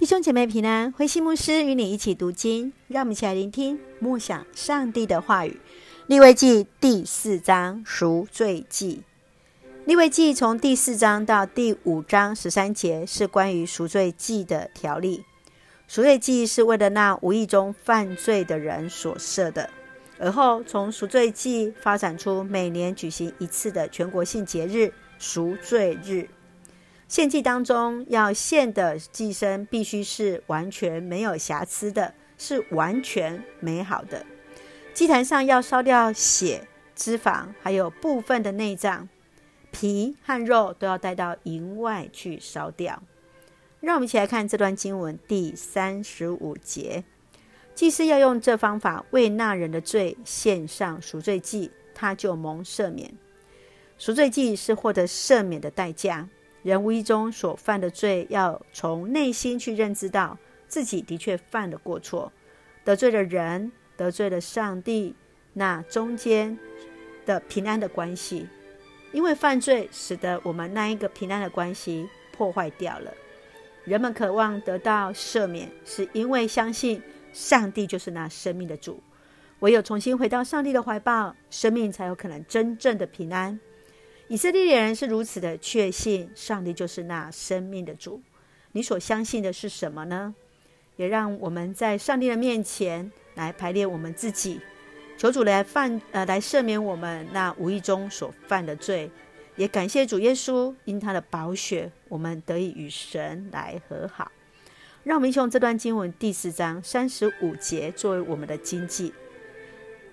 [0.00, 5.60] 弟兄姐妹平安，慧馨牧师与你一起读经，让我们一起来聆听默想上帝的话语。
[6.06, 9.02] 利未记第四章赎罪记。
[9.84, 15.22] 利未记从第四章到第五章十三节是关于赎罪记的条例。
[15.86, 19.68] 赎罪记是为了那无意中犯罪的人所设的。
[20.18, 26.26] 而后从赎罪记发展出每年举行一次的全国性节日赎罪日。
[27.10, 34.24] 献祭当中要献的祭牲必须是完全没有瑕疵的，是完全美好的。
[34.94, 39.08] 祭坛上要烧掉血、脂肪，还有部分的内脏、
[39.72, 43.02] 皮和肉都要带到营外去烧掉。
[43.80, 47.02] 让我们一起来看这段经文第三十五节：
[47.74, 53.12] 祭司要用这方法为那人的罪献上赎罪祭，他就蒙赦免。
[53.98, 56.28] 赎罪祭是获得赦免的代价。
[56.62, 60.36] 人无意中所犯的罪，要从内心去认知到
[60.68, 62.32] 自己的确犯了过错，
[62.84, 65.14] 得罪了人，得罪了上帝，
[65.54, 66.58] 那中间
[67.24, 68.46] 的平安的关系，
[69.12, 73.10] 因为犯罪使得我们那一个平安的关系破坏掉了。
[73.84, 79.02] 人们渴望得到赦免，是因为相信上帝就是那生命的主，
[79.60, 83.58] 唯有重新回到上帝的怀抱，生命才有可能真正的平安。
[84.30, 88.22] 以色列人是如此的确信，上帝就是那生命的主。
[88.70, 90.32] 你所相信的是什么呢？
[90.94, 94.60] 也让我们在上帝的面前来排列我们自己，
[95.18, 99.10] 求主来犯呃来赦免我们那无意中所犯的罪。
[99.56, 104.30] 也感谢主耶稣，因他的宝血，我们得以与神来和好。
[105.02, 109.12] 让我们用这段经文第四章三十五节作为我们的经记。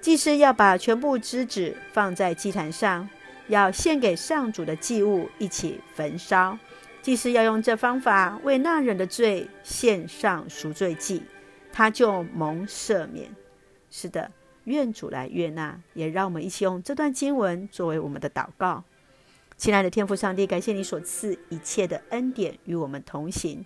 [0.00, 3.06] 祭司要把全部脂质放在祭坛上。
[3.48, 6.58] 要献给上主的祭物一起焚烧，
[7.02, 11.22] 祭司要用这方法为那人的罪献上赎罪祭，
[11.72, 13.30] 他就蒙赦免。
[13.90, 14.30] 是的，
[14.64, 18.82] 愿主来悦纳，也让我们一起用这段经文作为我们的祷告。
[19.56, 23.64] 亲爱的天父上帝，感谢你所赐一切的恩典与我们同行，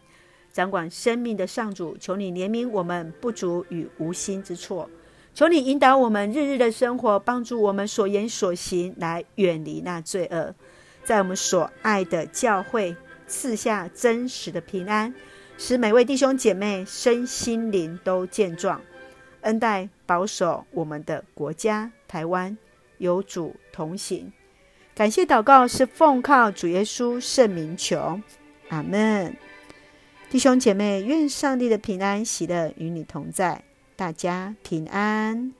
[0.52, 4.88] 掌管生命的上主，求你怜悯我们不足与无心之错。
[5.32, 10.54] 求你引导我们日日的生活，帮助我们所言所行来远离那罪恶，
[11.04, 12.94] 在我们所爱的教会
[13.26, 15.14] 赐下真实的平安，
[15.56, 18.80] 使每位弟兄姐妹身心灵都健壮，
[19.42, 22.58] 恩待保守我们的国家台湾，
[22.98, 24.32] 有主同行。
[24.94, 28.20] 感谢祷告是奉靠主耶稣圣名求，
[28.68, 29.34] 阿门。
[30.28, 33.64] 弟兄姐妹，愿上帝的平安喜乐与你同在。
[34.00, 35.59] 大家平安。